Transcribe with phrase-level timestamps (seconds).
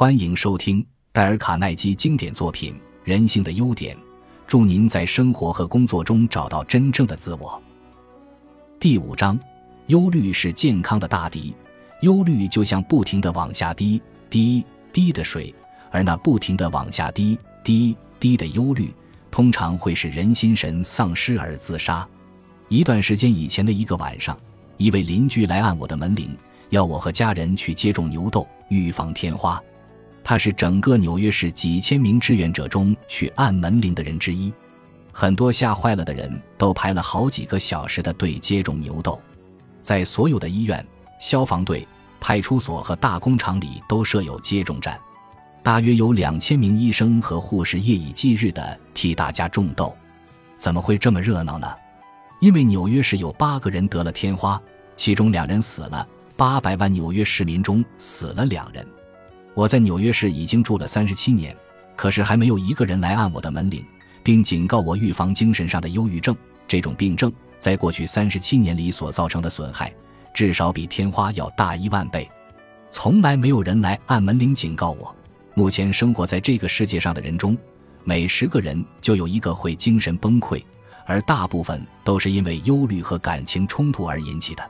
[0.00, 2.72] 欢迎收听戴尔·卡耐基经典作品
[3.04, 3.94] 《人性的优点》，
[4.46, 7.62] 祝您在生活和工作中找到真正的自我。
[8.78, 9.38] 第五章：
[9.88, 11.54] 忧虑是健康的大敌。
[12.00, 14.00] 忧虑就像不停的往下滴
[14.30, 15.54] 滴滴的水，
[15.90, 18.94] 而那不停的往下滴滴滴的忧虑，
[19.30, 22.08] 通常会使人心神丧失而自杀。
[22.70, 24.34] 一段时间以前的一个晚上，
[24.78, 26.34] 一位邻居来按我的门铃，
[26.70, 29.62] 要我和家人去接种牛痘，预防天花。
[30.22, 34.52] 他是整个纽约市几千名志愿者中去按门铃的人之一。
[35.12, 39.20] 很多吓坏了的人都排了好几个小时的队接种牛痘。
[39.82, 40.86] 在所有的医院、
[41.18, 41.86] 消防队、
[42.20, 44.98] 派出所和大工厂里都设有接种站，
[45.62, 49.94] 大约有两千名医生和护士夜以继日地替大家种痘。
[50.56, 51.66] 怎么会这么热闹呢？
[52.40, 54.60] 因为纽约市有八个人得了天花，
[54.96, 56.06] 其中两人死了。
[56.36, 58.86] 八百万纽约市民中死了两人。
[59.54, 61.54] 我在纽约市已经住了三十七年，
[61.96, 63.84] 可是还没有一个人来按我的门铃，
[64.22, 66.36] 并警告我预防精神上的忧郁症
[66.68, 69.92] 这种病症在过去三十七年里所造成的损害，
[70.34, 72.28] 至少比天花要大一万倍。
[72.90, 75.14] 从来没有人来按门铃警告我。
[75.54, 77.56] 目前生活在这个世界上的人中，
[78.04, 80.62] 每十个人就有一个会精神崩溃。
[81.06, 84.62] 而大部分都是因为忧虑和感情冲突而引起的，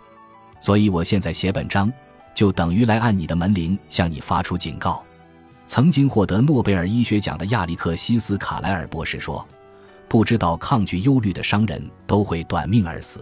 [0.59, 1.93] 所以我现在写本章，
[2.35, 5.03] 就等于来按你的门铃，向你发出警告。
[5.67, 9.47] 曾经获得诺贝尔医学奖的亚历克西斯·卡莱尔博士说
[10.09, 13.21] ：“不知道抗拒忧虑的商人都会短命而死。”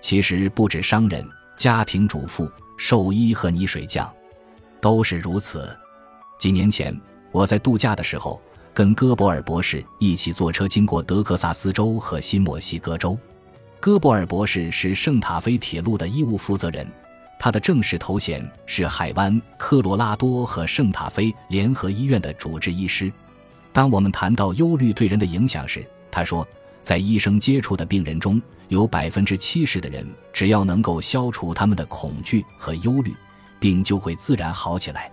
[0.00, 4.12] 其实不止商人，家庭主妇、兽医和泥水匠
[4.80, 5.68] 都是如此。
[6.38, 6.98] 几年前
[7.32, 8.40] 我在度假的时候。
[8.72, 13.18] 跟戈伯尔博士一起坐车经过德克萨斯州和新墨西哥州。
[13.80, 16.86] 戈伯尔博士是圣塔菲铁路的医务负责人，
[17.42, 23.10] 他的正式头衔是海湾科罗拉多和圣塔菲联合医院的主治医师。
[23.72, 26.46] 当我们谈到忧虑对人的影响时，他说，
[26.82, 33.14] 在医生接触的病人中有百分之七十的人，只要能够消除他们的恐惧和忧虑，
[33.58, 35.10] 病就会自然好起来。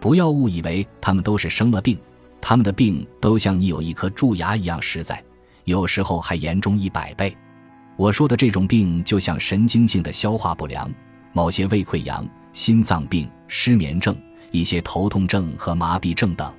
[0.00, 1.96] 不要误以为他们都是生了病。
[2.40, 5.22] 他们的病都像你有一颗蛀牙一样实在，
[5.66, 7.36] 有时候还严重一百倍。
[7.96, 10.90] 我说的这种病就像神经性的消化不良、
[11.32, 14.16] 某些胃溃疡、心脏病、失眠症、
[14.50, 16.52] 一些头痛症和麻痹症等，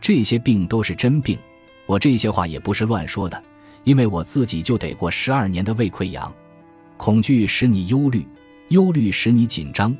[0.00, 1.38] 这些病都是真病。
[1.86, 3.42] 我这些话也不是乱说的，
[3.84, 6.32] 因为我自己就得过十二年的胃溃疡。
[6.96, 8.26] 恐惧使你忧虑，
[8.68, 9.96] 忧虑使你紧张，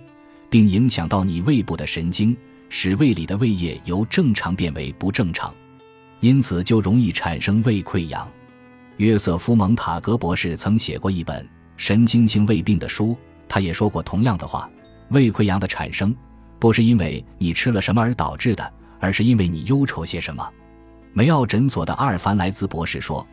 [0.48, 2.37] 并影响到你胃部的神经。
[2.72, 5.53] 使胃里的胃液由正常变为不正常，
[6.21, 8.31] 因此就容易产生胃溃疡。
[8.98, 11.44] 约瑟夫·蒙塔格博士曾写过一本
[11.77, 13.16] 神经性胃病的书，
[13.50, 14.71] 他也说过同样的话：
[15.09, 16.15] 胃溃疡的产生
[16.61, 20.49] 不是因为你吃了什么而导致的，而是因为你忧愁些什么。
[21.12, 23.27] 梅奥诊所的阿尔凡莱兹博士说，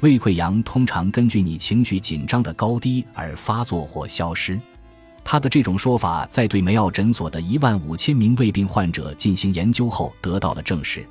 [0.00, 4.58] 胃溃疡通常根据你情绪紧张的高低而发作或消失。
[5.22, 11.06] 他的这种说法在对梅奥诊所的一万五千名胃病患者进行研究后得到了证实。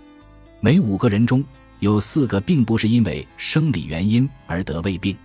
[0.59, 1.42] 每五个人中
[1.80, 5.16] 有四个并不是因为生理原因而得胃病。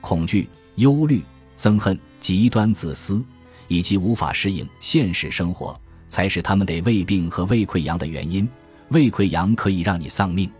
[0.00, 1.24] 恐惧、忧虑、
[1.58, 3.22] 憎恨、极端自私
[3.66, 8.48] 以及无法适应现实生活，才是他们得胃病和胃溃疡的原因。
[8.90, 10.50] 胃溃疡可以让你丧命。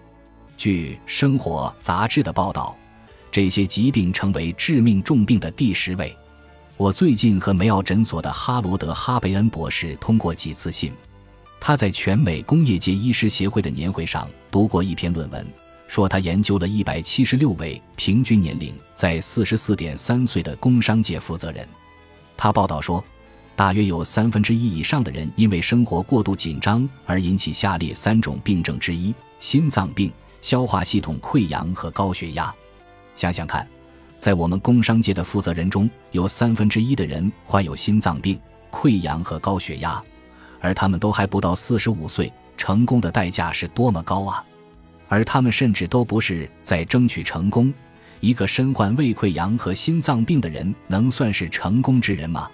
[0.56, 2.76] 据《生活》杂志的报道，
[3.31, 6.14] 这些疾病成为致命重病的第十位。
[6.76, 10.92] 我最近和梅奥诊所的哈罗德·哈贝恩博士通过几次信。
[11.60, 15.47] 他在全美工业界医师协会的年会上读过一篇论文，
[15.88, 21.66] 说他研究了一百七十六位平均年龄在四十四点三岁的工商界负责人。
[22.37, 23.03] 他报道说，
[23.56, 32.55] 大约有三分之一以上的人因为生活过度紧张而引起下列三种病症之一：心脏病、消化系统溃疡和高血压。
[33.16, 33.66] 想想看。
[34.20, 38.37] 在我们工商界的负责人中有三分之一的人患有心脏病、
[38.69, 40.03] 溃疡和高血压，
[40.59, 42.32] 而他们都还不到四十五岁。
[42.56, 44.44] 成功的代价是多么高啊！
[45.08, 47.72] 而他们甚至都不是在争取成功。
[48.20, 52.49] 一个身患胃溃疡和心脏病的人能算是成功之人吗？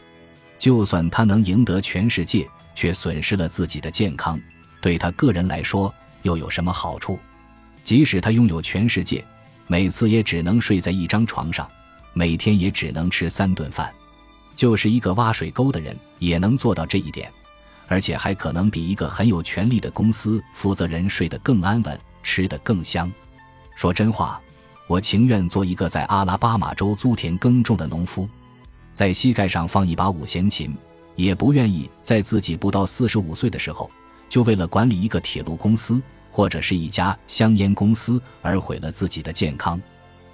[0.59, 4.41] 就算他能赢得全世界，却损失了自己的健康，
[4.81, 5.93] 对他个人来说
[6.23, 7.19] 又有什么好处？
[7.83, 9.25] 即使他拥有全世界。
[9.67, 11.67] 每次也只能睡在一张床上，
[12.13, 13.91] 每天也只能吃三顿饭，
[14.55, 17.31] 就是一个挖水沟的人也能做到这一点，
[17.89, 23.13] 而且还可能比一个很有权力的公司负责人睡得更安稳，吃得更香。
[23.77, 24.41] 说真话，
[24.89, 28.29] 我情愿做一个在阿拉巴马州租田耕种的农夫，
[28.93, 30.75] 在膝盖上放一把五弦琴，
[31.15, 33.91] 也不愿意在自己不到四十五岁的时候，
[34.29, 39.81] 就为了管理一个铁路公司或者是一家香烟公司而毁了自己的健康。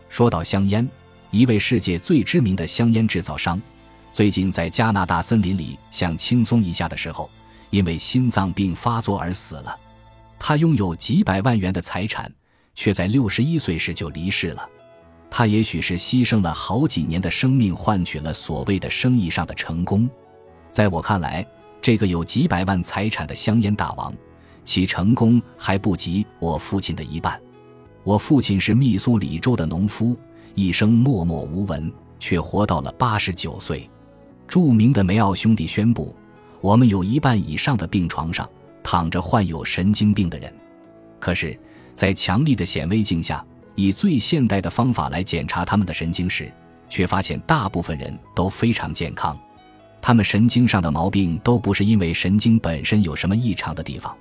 [0.09, 0.89] 说到香烟，
[1.31, 3.61] 一位世界最知名的香烟制造商，
[4.13, 7.31] 最近在加拿大森林里想轻松一下的时候，
[7.71, 9.79] 因为心脏病发作而死了。
[10.41, 12.33] 他拥有几百万元的财产，
[12.75, 14.69] 却在六十一岁时就离世了。
[15.31, 20.09] 他也许是牺牲了好几年的生命，换取了所谓的生意上的成功。
[20.71, 21.47] 在我看来，
[21.83, 24.13] 这个有几百万财产的香烟大王，
[24.65, 27.41] 其成功还不及我父亲的一半。
[28.03, 30.17] 我父亲是密苏里州的农夫，
[30.55, 33.89] 一生默默无闻，却活到了八十九岁。
[34.49, 36.17] 著名的梅奥兄弟宣布，
[36.63, 38.49] 我们有一半以上的病床上
[38.83, 40.53] 躺着患有神经病的人。
[41.19, 41.59] 可是，
[41.95, 43.45] 在强力的显微镜下，
[43.75, 46.51] 以最现代的方法来检查他们的神经时，
[46.89, 49.39] 却发现大部分人都非常健康。
[50.03, 54.17] 他们神经上的毛病都不是因为神经本身有什么异常的地方，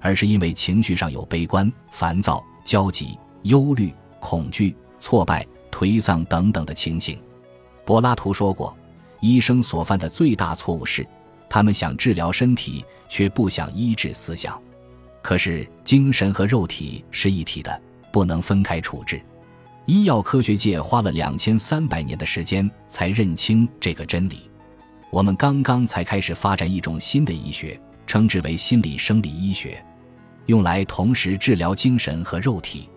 [0.00, 7.18] 而是因为情绪上有悲观、烦躁、焦急、忧虑、恐惧、挫败、颓丧等等的情形。
[7.84, 8.76] 柏拉图说过，
[9.20, 11.04] 医生所犯的最大错误是，
[11.48, 14.60] 他们想治疗身体，却不想医治思想。
[15.22, 17.82] 可是精神和肉体是一体的。
[18.12, 19.20] 不能分开处置，
[19.84, 24.50] 医药科学界花了两千三百年的时间才认清这个真理。
[25.10, 29.84] 我们刚刚才开始发展一种新的医学，称之为心理生理医学，
[30.46, 32.88] 用来同时治疗精神和肉体。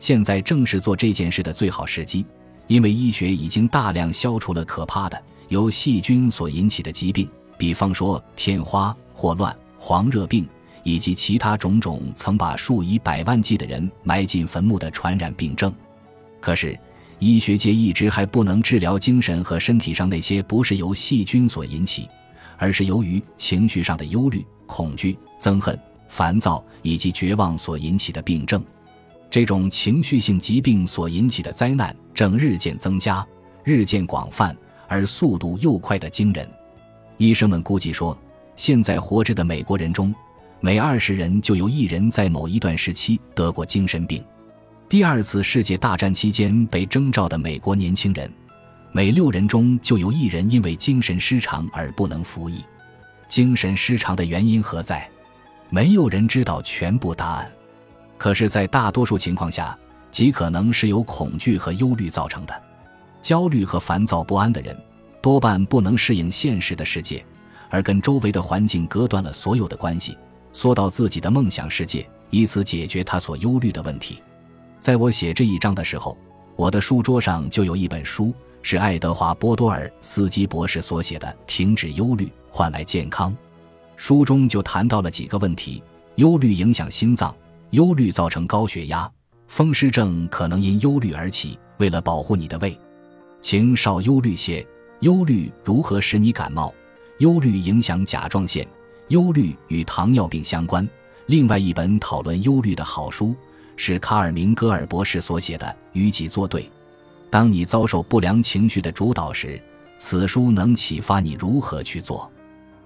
[0.00, 2.26] 现在正是做这件事的最好时机，
[2.66, 10.46] 因为医学已经大量消除了可怕的由细菌所引起的疾病，比方说天花、霍乱、黄热病。
[10.88, 15.74] 以及其他种种曾把数以百万计的人埋进坟墓的传染病症，
[16.40, 16.78] 可是
[17.18, 22.08] 医学界一直还不能治疗精神和身体上那些不是由细菌所引起，
[22.56, 25.76] 而是由于情绪上的忧虑、恐惧、憎恨、
[26.06, 28.62] 烦躁以及绝望所引起的病症。
[29.28, 33.26] 这种情绪性疾病所引起的灾难正日渐增加、
[33.64, 36.48] 日渐广泛，而速度又快得惊人。
[37.16, 38.16] 医生们估计说，
[38.56, 40.12] 现在活着的美国人中，
[40.60, 44.24] 每二十人就有一人在某一段时期得过精神病。
[44.88, 48.32] 第二次世界大战期间被征召的美国年轻人，
[48.92, 52.64] 每六人中就有一人因为精神失常而不能服役。
[53.28, 55.08] 精神失常的原因何在？
[55.68, 57.50] 没有人知道全部答案。
[58.16, 59.76] 可是，在大多数情况下，
[60.10, 62.62] 极可能是由恐惧和忧虑造成的。
[63.20, 64.74] 焦虑和烦躁不安的人，
[65.20, 67.22] 多半不能适应现实的世界，
[67.70, 70.16] 而跟周围的环境隔断了所有的关系。
[70.52, 74.22] 缩到自己的梦想世界，以此解决他所忧虑的问题。
[74.80, 76.16] 在我写这一章的时候，
[76.56, 78.32] 我的书桌上就有一本书，
[78.62, 83.32] 是爱德华·波多尔斯基博士所写的《停止忧虑，换来健康》。
[83.96, 85.82] 书中就谈到了几个问题：
[86.14, 87.34] 忧虑影响心脏，
[87.70, 89.10] 忧虑造成高血压，
[89.46, 91.58] 风湿症可能因忧虑而起。
[91.78, 92.78] 为了保护你的胃，
[93.42, 94.66] 请少忧虑些。
[95.00, 96.72] 忧虑如何使你感冒？
[97.18, 98.66] 忧虑影响甲状腺。
[99.08, 100.88] 忧虑与糖尿病相关。
[101.26, 103.34] 另外一本讨论忧虑的好书
[103.76, 106.62] 是卡尔明格尔博士所写的《与己作对》。
[107.30, 109.60] 当你遭受不良情绪的主导时，
[109.96, 112.30] 此书能启发你如何去做。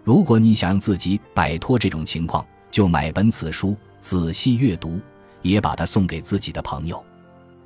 [0.04, 5.00] 如果你想让自己摆脱这种情况，就买本此书，仔细阅读，
[5.42, 7.02] 也把它送给自己的朋友。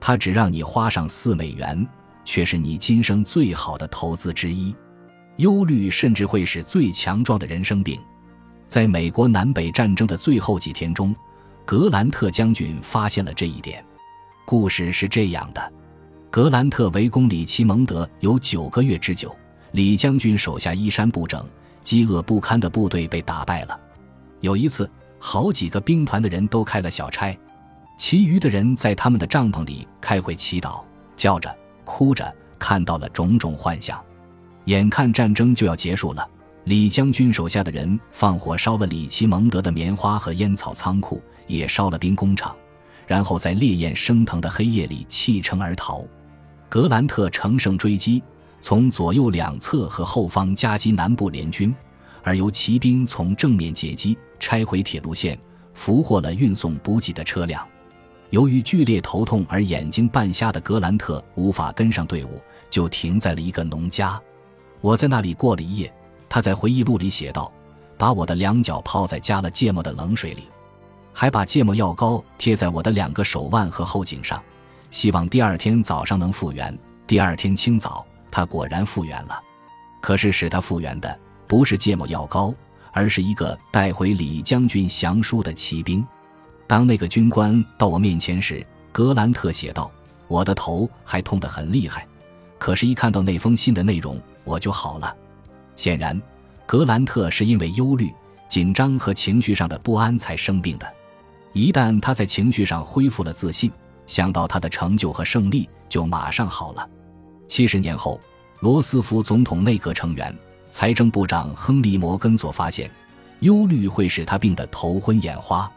[0.00, 1.86] 它只让你花上四美元，
[2.24, 4.74] 却是你今生最好的投资之一。
[5.36, 8.00] 忧虑甚至会使最强壮的人生病。
[8.66, 11.14] 在美国南北战争的最后几天中，
[11.64, 13.84] 格兰特将军发现了这一点。
[14.44, 15.72] 故事是这样的：
[16.30, 19.34] 格兰特围攻里奇蒙德有九个月之久，
[19.72, 21.44] 李将军手下衣衫不整、
[21.82, 23.78] 饥饿不堪的部队被打败了。
[24.40, 27.36] 有一次，好几个兵团的人都开了小差，
[27.96, 30.82] 其余的人在他们的帐篷里开会祈祷，
[31.16, 34.02] 叫着、哭着，看到了种种幻想。
[34.66, 36.28] 眼看战争就要结束了。
[36.64, 42.56] 李将军手下的人放火烧了里奇蒙德的棉花和烟草仓库，也烧了兵工厂，
[43.06, 46.02] 然后在烈焰升腾的黑夜里弃城而逃。
[46.71, 48.23] 格兰特乘胜追击，
[48.61, 51.75] 从左右两侧和后方夹击南部联军，
[52.23, 55.38] 而由骑兵从正面截击，拆毁铁路线，
[55.75, 57.62] 俘获了运送补给的车辆。
[58.30, 62.40] 由于剧烈头痛而眼睛半瞎的格兰特无法跟上队伍，
[62.71, 64.18] 就停在了一个农家。
[64.84, 65.90] 我在那里过了一夜。
[66.28, 67.50] 他在回忆录里写道
[67.96, 70.42] ：“把我的两脚泡在加了芥末的冷水里，
[71.10, 74.42] 还把芥末药膏贴在我的两个手腕和后颈上，
[74.90, 76.76] 希望第二天早上能复原。
[77.06, 79.42] 第二天清早，他果然复原了。
[80.02, 82.52] 可是使他复原的不是芥末药膏，
[82.92, 86.06] 而是一个带回李将军降书的骑兵。
[86.66, 89.90] 当那个军官到我面前时，格兰特写道
[90.28, 92.06] ：“我的头还痛得很厉害，
[92.58, 95.16] 可是，一看到那封信的内容，我就好了。”
[95.76, 96.20] 显然，
[96.66, 98.12] 格兰特是因为忧虑、
[98.48, 100.86] 紧张和情绪上的不安才生病的。
[101.52, 103.70] 一旦他在情绪上恢复了自信，
[104.06, 106.88] 想到他的成就和胜利，就马上好了。
[107.46, 108.20] 七十年后，
[108.60, 110.36] 罗斯福总统内阁成员、
[110.70, 112.90] 财政部长亨利·摩根所发现，
[113.40, 115.70] 忧虑会使他病得头昏眼花。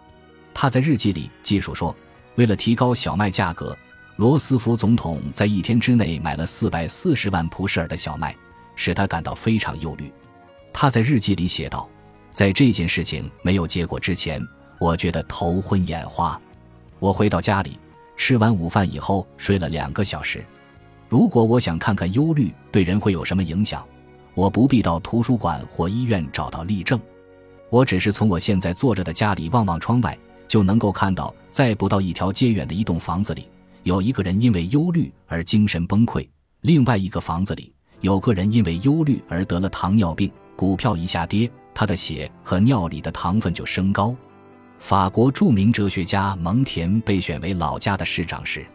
[0.53, 1.95] 他在日记里记述说，
[2.35, 3.77] 为了提高小麦价格，
[4.15, 8.35] 罗斯福总统在一天之内买了四百四十万普什尔的小麦，
[8.77, 10.09] 使他感到非常忧虑。
[10.71, 11.89] 他在日记里写道
[12.31, 14.41] ：“在这件事情没有结果之前，
[14.79, 16.39] 我觉得头昏眼花。
[16.99, 17.77] 我回到家里，
[18.15, 20.41] 吃完午饭以后睡了两个小时。
[21.09, 23.85] 如果我想看看忧虑对人会有什么影响，
[24.33, 26.97] 我不必到图书馆或医院找到例证，
[27.69, 30.17] 我只是从我现在坐着的家里望望窗外。”
[30.47, 33.49] 就能够看到，在不到一条街远的一栋房子里，
[33.83, 36.25] 有一个人因为忧虑而精神崩溃；
[36.61, 44.15] 另外一个房子里，有个人因为忧虑而得了糖尿病，股票一下跌，他的血和尿里的糖分就升高。
[44.79, 48.65] 法国著名哲学家蒙田被选为老家的市长时，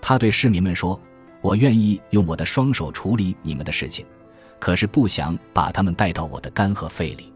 [0.00, 0.98] 他对市民们说
[1.42, 4.06] ：“我愿意用我的双手处理你们的事情，
[4.58, 7.30] 可是不想把他们带到我的肝和肺里。”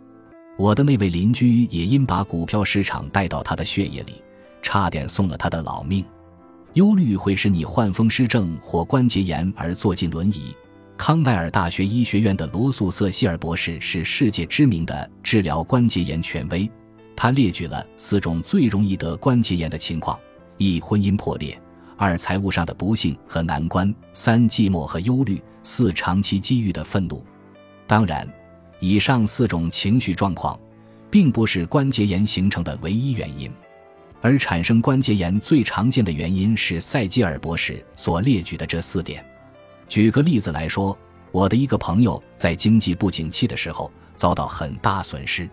[0.56, 4.22] 我的那位邻居也因把股票市场带到他的血液里，
[4.60, 6.04] 差点送了他的老命。
[6.72, 10.54] 忧虑会使你患风湿症或关节炎而坐进轮椅。
[10.98, 16.68] 康奈尔大学医学院的罗素瑟希尔博士是世界知名的治疗关节炎权威，
[17.16, 20.18] 他列举了四种最容易得关节炎的情况：
[20.58, 21.56] 一、婚姻破裂；
[21.96, 27.24] 二、财务上的不幸和难关；三、寂寞和忧虑；四、长期机遇的愤怒。
[27.86, 28.28] 当然。
[28.80, 30.56] 以上四种情绪状况，
[31.10, 33.50] 并不是关节炎形成的唯一原因，
[34.20, 39.24] 而产生关节炎最常见的原因是塞基尔博士所列举的这四点。
[39.88, 40.96] 举个例子来说，
[41.32, 45.48] 我的一个朋友在经济不景气的时候遭到很大损失，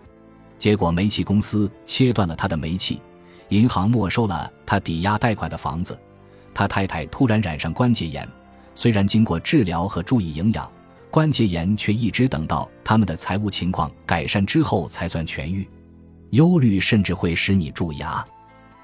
[0.60, 3.02] 结果煤气公司切断了他的煤气，
[3.50, 5.98] 银行没收了他抵押贷款的房子，
[6.54, 8.28] 他太太突然染上关节炎，
[8.74, 10.70] 虽然经过治疗和注意营养。
[11.12, 15.66] 关节炎却一直等到他们的财务情况改善之后才算痊愈。
[16.32, 18.26] 忧虑甚至会使你蛀牙。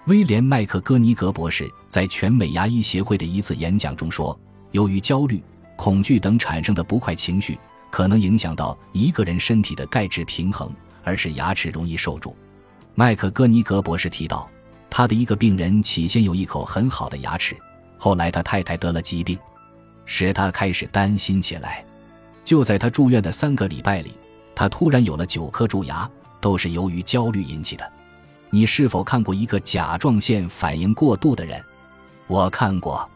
[0.08, 4.40] 威廉·麦克戈尼格博士在全美牙医协会的一次演讲中说
[4.72, 5.42] ：“由于焦虑、
[5.76, 7.58] 恐惧等产生的不快情绪，
[7.90, 10.70] 可能影响到一个人身体的钙质平衡，
[11.04, 12.36] 而使牙齿容易受蛀。”
[12.96, 14.50] 麦克戈尼格博士提到，
[14.90, 17.56] 他的一个病人起先有一口很好的牙齿，
[17.98, 19.38] 后来他太太得了疾病，
[20.06, 21.84] 使他开始担心起来。
[22.44, 24.12] 就在他住院的三个礼拜里，
[24.56, 26.10] 他突然有了九颗蛀牙，
[26.40, 27.92] 都是由于焦虑引起的。
[28.50, 31.64] 你是否看过一个甲状腺反应过度的人？
[32.28, 33.10] 我看过。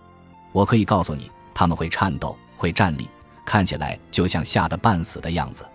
[0.54, 3.10] 我可以告诉你，他们会颤抖，会站立，
[3.44, 5.66] 看起来就像吓得半死的样子，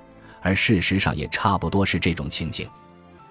[0.40, 2.68] 而事实上也差不多是这种情形。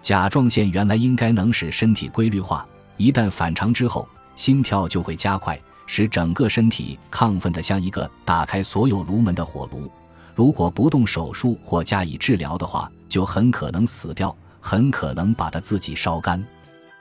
[0.02, 9.92] 甲状腺原来应该能使身体规律化，一旦反常之后，心跳就会加快，使整个身体亢奋的像一个打开所有炉门的火炉。
[10.34, 16.42] 如果不动手术或加以治疗的话，就很可能死掉，很可能把他自己烧干。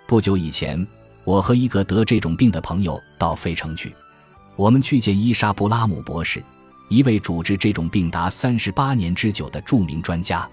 [0.06, 0.84] 不久以前，
[1.22, 3.94] 我和一个得这种病的朋友到费城去，
[4.58, 6.42] 我们去见伊莎布拉姆博士，
[6.88, 10.50] 一位主治这种病达三十八年之久的著名专家。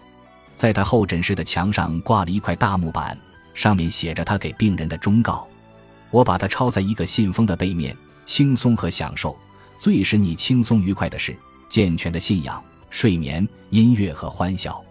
[0.54, 3.18] 在他候诊室的墙上挂了一块大木板，
[3.56, 5.48] 上面写着他给病人的忠告。
[6.12, 7.98] 我把它抄在一个信封的背面。
[8.28, 9.36] 轻松和享受，
[9.76, 11.36] 最使你轻松愉快的是
[11.68, 12.64] 健全的信仰。
[12.92, 14.84] 睡眠、音乐和欢笑，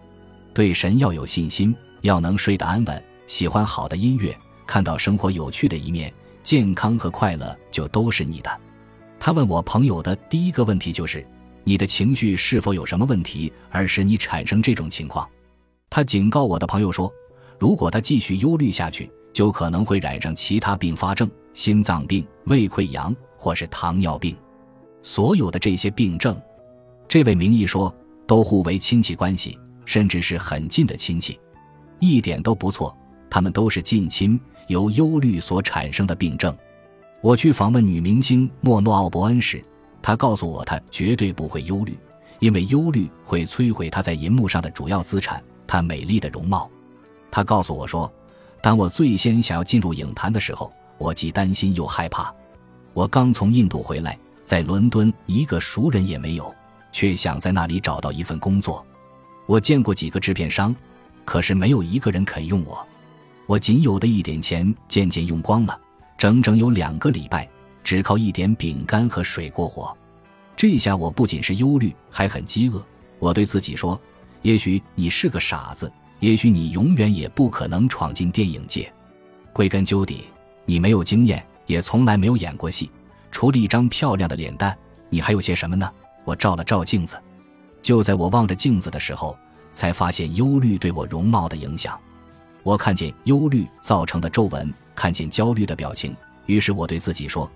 [0.53, 8.59] 对神要有信心，要能睡得安稳，喜欢好的音乐，看到生活有趣的一面，健康和快乐就都是你的。
[9.25, 11.25] 他问我朋友的第一个问题就是：
[11.63, 15.27] 你的情绪是否有什么问题，而使你产生这种情况？
[15.89, 17.11] 他警告我的朋友说，
[17.57, 24.37] 如果他继续忧虑下去，就可能会染上其他并发症，心脏病、胃溃疡或是糖尿病。
[25.01, 26.39] 所有的这些病症。
[27.07, 27.91] 这位名医说，
[28.27, 31.39] 都互为亲戚关系，甚至是很近的亲戚，
[31.97, 32.95] 一点都不错。
[33.27, 36.55] 他们都是近亲，由忧虑所产生的病症。
[37.21, 39.63] 我去访问女明星莫诺奥伯恩时，
[40.01, 41.97] 她告诉我，她绝对不会忧虑，
[42.39, 46.69] 因为忧虑会摧毁她在银幕上的主要资产——她美丽的容貌。
[47.31, 48.11] 她告诉我说，
[48.61, 52.33] 当我最先想要进入影坛的时候，我既担心又害怕。
[52.93, 56.53] 我刚从印度回来，在伦敦一个熟人也没有。
[56.91, 58.81] 却想在那里找到一份工作。
[59.47, 60.73] 我见过几个制片商，
[61.25, 62.87] 可是没有一个人肯用我。
[63.47, 65.77] 我仅有的一点钱渐渐用光了，
[66.17, 67.47] 整整有两个礼拜，
[67.83, 69.95] 只靠一点饼干和水过活。
[70.55, 72.81] 这下我不仅是忧虑，还很饥饿。
[73.19, 73.99] 我对自己说
[74.41, 78.91] ：“也许你是个傻子，也许你永远也不可能闯进电影界。
[79.51, 80.25] 归根究底，
[80.65, 82.89] 你没有经验，也从来没有演过戏。
[83.31, 84.77] 除了一张漂亮的脸蛋，
[85.09, 85.89] 你还有些什么呢？”
[86.25, 87.21] 我照了照镜子，
[87.83, 89.37] 就在我望着镜子的时候，
[89.73, 91.99] 才发现忧虑对我容貌的影响。
[92.63, 97.49] 我看见忧虑造成的皱纹，看见焦虑的表情，于是我对自己说：“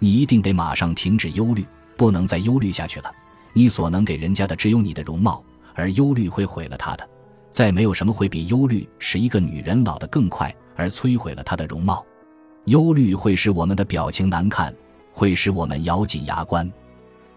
[0.00, 1.64] 你一定得马上停止忧虑，
[1.96, 3.12] 不能再忧虑下去了。
[3.52, 7.08] 你所能给人家的只有你的容貌，而忧虑会毁了她的。
[7.50, 12.04] 再没有什么会比忧虑使一个女人老得更快，而摧毁了她的容貌。
[12.64, 14.74] 忧虑会使我们的表情难看，
[15.12, 16.70] 会使我们咬紧牙关。”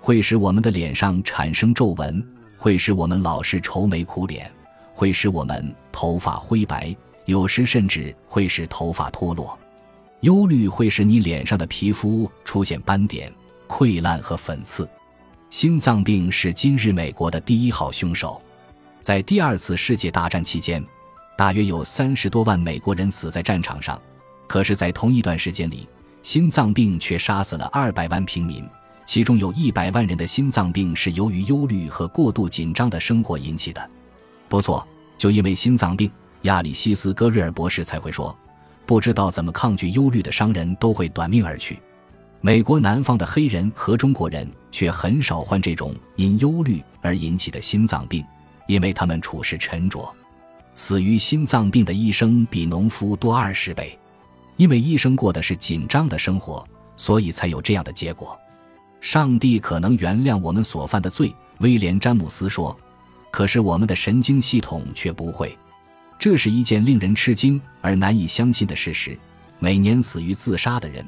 [0.02, 2.26] 会使我们的脸上产生皱纹，
[2.58, 4.50] 会使我们老是愁眉苦脸，
[4.94, 6.96] 会使我们头发灰白，
[7.30, 9.58] 有时甚至会使头发脱落。
[10.22, 13.32] 忧虑会使你脸上的皮肤出现斑点、
[13.68, 14.90] 溃烂和粉刺。
[15.50, 18.42] 心脏病是今日美国的第一号凶手。
[19.00, 20.84] 在第二次世界大战期间，
[21.38, 24.00] 大约有三十多万美国人死在战场上，
[24.46, 25.88] 可是，在同一段时间里，
[26.22, 28.68] 心脏病却杀死了二百万平民。
[29.06, 33.90] 其中有一百万人的心脏病是由于忧虑和过度紧张的生活引起的。
[34.50, 34.86] 不错，
[35.18, 36.12] 就因为心脏病，
[36.44, 38.36] 亚里西斯·戈瑞尔博士才会说，
[38.86, 41.80] 不知道怎么抗拒忧虑的商人都会短命而去。
[42.42, 48.24] 美国南方的黑人和中国人却很少患这种因忧虑而引起的心脏病，
[48.68, 50.10] 因为他们处事沉着。
[50.74, 54.00] 死于心脏病的医生比农夫多二十倍，
[54.56, 56.66] 因为医生过的是紧张的生活，
[56.96, 58.40] 所以才有这样的结果。
[59.02, 62.78] 上帝可能原谅我们所犯的罪，威廉·詹姆斯说。
[63.32, 65.56] 可是我们的神经系统却不会。
[66.20, 69.18] 这是一件令人吃惊而难以相信的事实。
[69.58, 71.04] 每年死于自杀的人，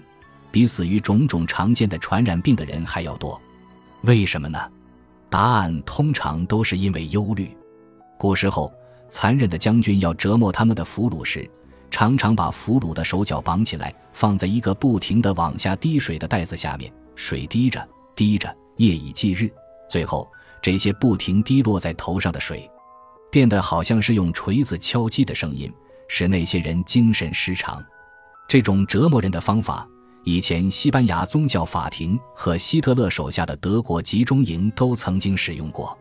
[0.49, 3.39] 比死于种种常见的传染病的人还要多。
[4.03, 4.57] 为什么呢？
[5.29, 7.55] 答案通常都是因为忧虑。
[8.17, 8.73] 古时候，
[9.09, 11.49] 残忍的将军要折磨他们的俘虏时，
[11.89, 16.91] 常常把俘虏的手脚绑起来，放在一个不停地往下滴水的袋子下面。
[17.15, 17.85] 水滴着
[18.15, 19.51] 滴着，夜以继日，
[19.89, 20.25] 最后
[20.61, 22.69] 这些不停滴落在头上的水，
[23.31, 25.71] 变得好像是用锤子敲击的声音，
[26.07, 27.83] 使那些人精神失常。
[28.47, 29.87] 这种折磨人的方法，
[30.25, 35.97] 以前西班牙宗教法庭和希特勒手下的德国集中营都曾经使用过。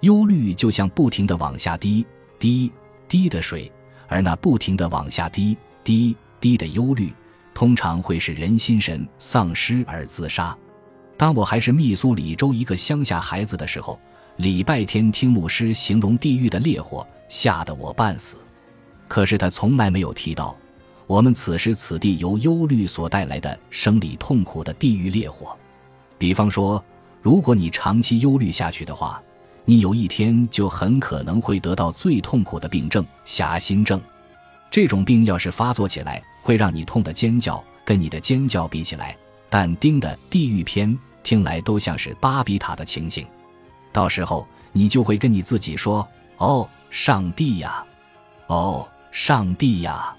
[0.00, 2.04] 忧虑就像不停地往下滴
[2.38, 2.72] 滴
[3.06, 3.70] 滴的水，
[4.08, 7.12] 而那不停地往下滴滴滴的忧虑。
[7.54, 10.56] 通常会使人心神丧失而自杀。
[11.18, 14.00] 当我还是密苏里州一个乡下孩子的时候，
[14.36, 18.38] 礼拜天听牧师形容地狱的烈火，吓得我半死。
[19.06, 20.56] 可是他从来没有提到
[21.06, 25.56] 我们此时此地由忧虑所带来的生理痛苦的地狱烈火。
[26.16, 26.82] 比方说，
[27.20, 29.22] 如果你长期忧虑下去的话，
[29.66, 34.00] 你有一天就很可能会得到最痛苦的病症——狭心症。
[34.70, 39.14] 这种病要是发作起来，会让你痛得尖叫，跟你的尖叫比起来，
[39.50, 43.26] 但丁的地狱篇听来都像是巴比塔的情形。
[43.92, 46.06] 到时候你就会跟你自己说
[46.38, 47.84] ：“哦，上帝呀，
[48.46, 50.14] 哦，上帝呀！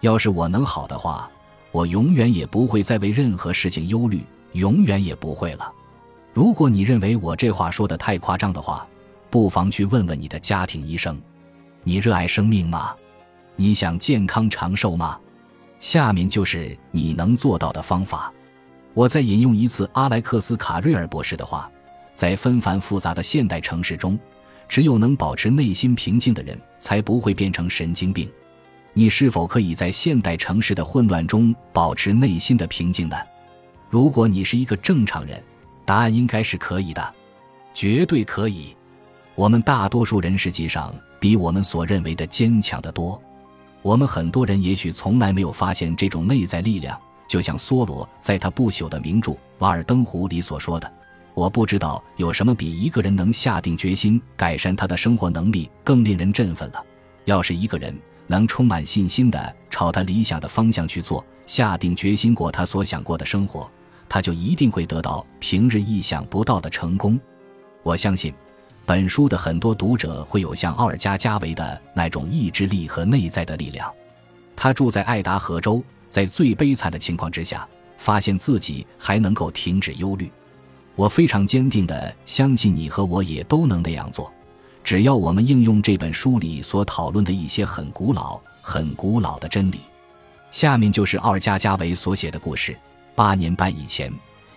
[0.00, 1.28] 要是我能好的话，
[1.72, 5.72] 我永远也不会再为任何事情忧虑，永远也不会了。”
[6.34, 8.86] 如果你认为我这话说的太夸张的话，
[9.30, 11.18] 不妨去问问你的家庭医生：
[11.82, 12.94] 你热爱生命吗？
[13.56, 15.18] 你想健康长寿吗？
[15.80, 18.30] 下面就是你能做到的方法。
[18.92, 21.70] 我再引用一次阿莱克斯·卡瑞尔博士的话：
[22.16, 24.18] 在纷繁复杂的现代城市中，
[24.68, 28.28] 只有能保持内心平静的人，才不会变成神经病。
[28.94, 33.16] 你是否可以在现代城市的混乱中保持内心的平静呢？
[33.90, 35.40] 如果你是一个正常人，
[35.84, 37.14] 答案应该是可以的，
[37.74, 38.74] 绝对可以。
[39.34, 43.20] 我们大多数人实际上比我们所认为的坚强得多。
[43.82, 46.98] 我们很多人也许从来没有发现这种内在力量，
[47.28, 50.90] 就像梭罗在他不朽的名著《瓦尔登湖》里所说的
[51.36, 56.82] ：“我不知道有什么比一个人能下定决心改善他的生活能力更令人振奋了。
[57.26, 57.94] 要是一个人
[58.26, 63.70] 能充满信心地朝他理想的方向去做，下定决心过他所想过的生活，
[64.08, 67.20] 他就一定会得到平日意想不到的成功。
[67.82, 68.32] 我相信。”
[68.86, 73.92] 本书的很多读者会有像奥尔加·加维的那种意志力和内在的力量。
[74.54, 77.68] 他住在爱达荷州，在最悲惨的情况之下，
[77.98, 80.30] 发现自己还能够停止忧虑。
[80.96, 84.32] 我非常坚定地相信你和我也都能那样做，
[84.82, 89.80] 只要我们应用这本书里所讨论的一些很古老、很古老的真理。
[90.50, 92.74] 下面就是奥尔加·加维所写的故事。
[93.14, 94.10] 八年半以前，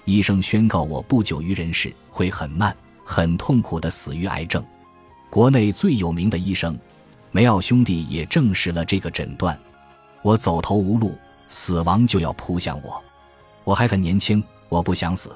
[0.06, 4.64] 医生宣告我不久于人世，会很慢、很痛苦地死于癌症。
[5.30, 6.78] 国内最有名的医生
[7.32, 9.60] 梅奥兄弟也证实了这个诊断。
[10.22, 11.18] 我走投无路，
[11.50, 13.02] 死亡就要扑向我。
[13.66, 15.30] 我还很年轻，我不想死。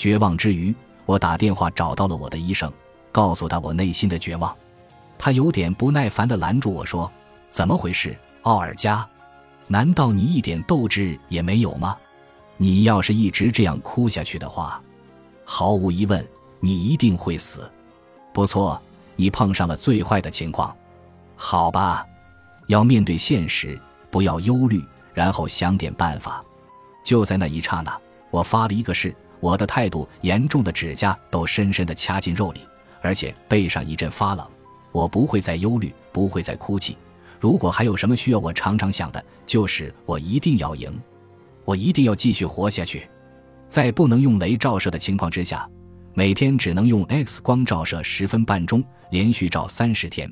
[0.00, 2.72] 绝望之余，我打电话找到了我的医生，
[3.12, 4.56] 告诉他我内心的绝望。
[5.18, 7.12] 他有点不耐烦地拦住我说
[7.52, 9.06] ：“怎么回事，奥尔加？
[9.66, 11.94] 难道你一点斗志也没有吗？
[12.56, 14.82] 你要是一直这样哭下去的话，
[15.44, 16.26] 毫无疑问，
[16.60, 17.70] 你一定会死。
[18.32, 18.80] 不错，
[19.16, 20.74] 你碰上了最坏的情况。
[21.36, 22.06] 好吧，
[22.68, 23.78] 要面对现实。”
[24.10, 24.82] 不要忧虑，
[25.12, 26.42] 然后想点办法。
[27.04, 29.14] 就在那一刹那，我发了一个誓。
[29.40, 32.60] 我的态度严重的指甲都深深地掐进肉里，
[33.00, 34.46] 而且背上一阵发冷。
[34.92, 36.96] 我不会再忧虑，不会再哭泣。
[37.38, 40.92] 如果还有什么需要我常常想的，就是我一定要赢，
[41.64, 43.08] 我一定要继续活下去。
[43.66, 45.68] 在不能用雷照射的情况之下，
[46.12, 50.30] 每天只能用 X 光照射十分半钟，连续照三十天。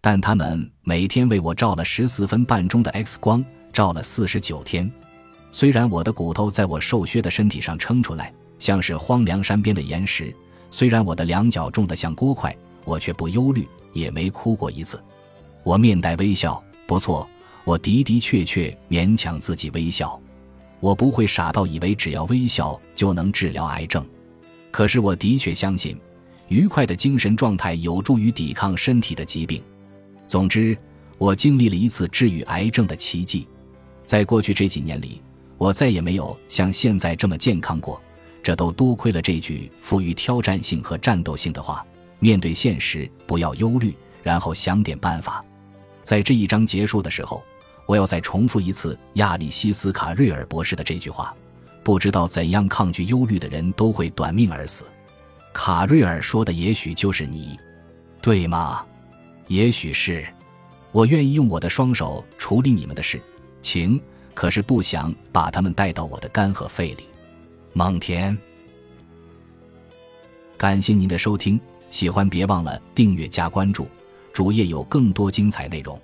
[0.00, 4.92] 但他们每天为我照了十四分半钟的 X 光，照了四十九天。
[5.50, 10.26] 虽然我的骨头在我瘦削的身体上撑出来，像是荒凉山边的岩石；
[10.70, 12.54] 虽然我的两脚重得像锅块，
[12.84, 15.02] 我却不忧虑，也没哭过一次。
[15.62, 17.28] 我面带微笑，不错，
[17.64, 20.20] 我的的确确勉强自己微笑。
[20.78, 24.06] 我不会傻到以为只要微笑就能治疗癌症，
[24.70, 25.98] 可是我的确相信，
[26.48, 29.62] 愉快的精神状态有助于抵抗身体的疾病。
[30.28, 30.76] 总之，
[31.16, 33.48] 我经历了一次治愈癌症的奇迹。
[34.04, 35.20] 在过去这几年里，
[35.58, 38.00] 我再也没有像现在这么健康过。
[38.42, 41.84] 这都多亏了这句富于挑战性和战斗性的话：
[42.20, 43.92] 面对现实，不要忧虑，
[44.22, 45.44] 然后想点办法。
[46.04, 47.42] 在这一章结束的时候，
[47.86, 51.34] 我要再重复一次亚里西斯卡瑞尔博士的这句话：
[51.82, 54.84] 不知道怎样抗拒忧虑的人都会短命而死。
[55.52, 57.58] 卡瑞尔说的也许就是你，
[58.22, 58.86] 对吗？
[59.48, 60.24] 也许是，
[60.92, 63.20] 我愿意用我的双手处理你们的事
[63.60, 64.00] 情，
[64.36, 67.04] 可是不想把他们带到我的肝和肺里。
[67.72, 68.36] 蒙恬，
[70.58, 73.88] 感谢您的收听，喜欢别忘了订阅加关注，
[74.34, 75.98] 主页有更多精彩内容。